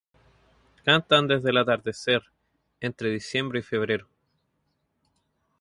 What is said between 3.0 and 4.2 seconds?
diciembre y febrero.